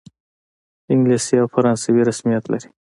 [0.93, 2.67] انګلیسي او فرانسوي رسمیت لري.